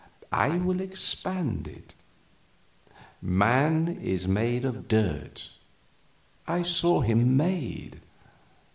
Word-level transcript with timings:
"I 0.33 0.57
will 0.57 0.79
expand 0.81 1.67
it. 1.67 1.93
Man 3.21 3.87
is 3.87 4.27
made 4.27 4.65
of 4.65 4.87
dirt 4.87 5.53
I 6.47 6.63
saw 6.63 7.01
him 7.01 7.37
made. 7.37 8.01